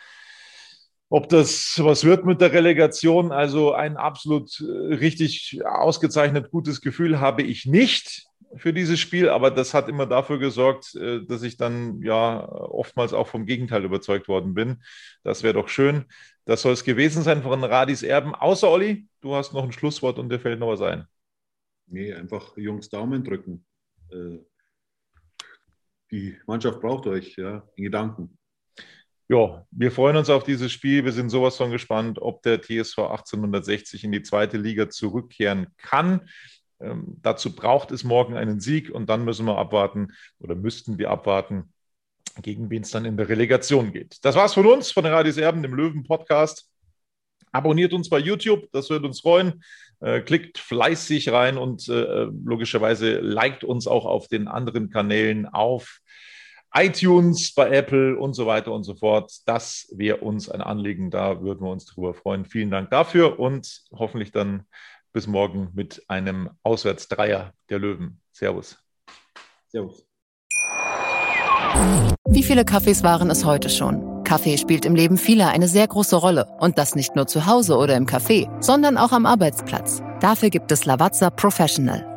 [1.10, 7.22] Ob das was wird mit der Relegation, also ein absolut äh, richtig ausgezeichnet gutes Gefühl
[7.22, 8.27] habe ich nicht
[8.58, 13.13] für dieses Spiel, aber das hat immer dafür gesorgt, äh, dass ich dann ja oftmals
[13.13, 14.84] auch vom Gegenteil überzeugt worden bin.
[15.24, 16.06] Das wäre doch schön.
[16.46, 18.34] Das soll es gewesen sein von Radis Erben.
[18.34, 21.06] Außer Olli, du hast noch ein Schlusswort und dir fällt noch was ein.
[21.88, 23.65] Nee, einfach Jungs Daumen drücken.
[24.12, 24.39] Äh,
[26.12, 28.38] die Mannschaft braucht euch, ja, in Gedanken.
[29.30, 31.04] Ja, wir freuen uns auf dieses Spiel.
[31.04, 36.30] Wir sind sowas von gespannt, ob der TSV 1860 in die zweite Liga zurückkehren kann.
[36.80, 40.10] Ähm, dazu braucht es morgen einen Sieg und dann müssen wir abwarten
[40.40, 41.74] oder müssten wir abwarten,
[42.42, 44.18] gegen wen es dann in der Relegation geht.
[44.24, 46.70] Das war's von uns, von der Radios Erben, dem Löwen-Podcast.
[47.52, 49.63] Abonniert uns bei YouTube, das würde uns freuen.
[50.00, 56.02] Äh, klickt fleißig rein und äh, logischerweise liked uns auch auf den anderen Kanälen auf
[56.74, 59.32] iTunes, bei Apple und so weiter und so fort.
[59.46, 62.46] Das wäre uns ein Anliegen, da würden wir uns drüber freuen.
[62.46, 64.68] Vielen Dank dafür und hoffentlich dann
[65.18, 68.22] bis morgen mit einem Auswärtsdreier der Löwen.
[68.32, 68.78] Servus.
[69.68, 70.06] Servus.
[72.30, 74.24] Wie viele Kaffees waren es heute schon?
[74.24, 76.46] Kaffee spielt im Leben vieler eine sehr große Rolle.
[76.60, 80.04] Und das nicht nur zu Hause oder im Café, sondern auch am Arbeitsplatz.
[80.20, 82.17] Dafür gibt es Lavazza Professional.